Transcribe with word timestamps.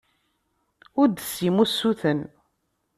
Ur 0.99 1.07
d-tessim 1.09 1.57
usuten. 1.63 2.19